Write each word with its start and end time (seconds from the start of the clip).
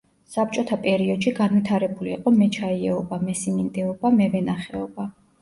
საბჭოთა 0.35 0.77
პერიოდში 0.85 1.33
განვითარებული 1.39 2.13
იყო 2.15 2.33
მეჩაიეობა, 2.39 3.21
მესიმინდეობა, 3.27 4.13
მევენახეობა. 4.19 5.09